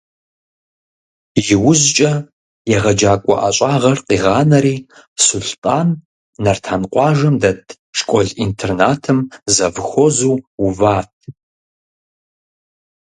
[1.53, 2.11] Иужькӏэ
[2.75, 4.75] егъэджакӏуэ ӏэщӏагъэр къигъанэри,
[5.23, 5.89] Сулътӏан
[6.43, 7.61] Нартан къуажэм дэт
[7.97, 9.19] школ-интернатым
[9.55, 11.11] завхозу уват.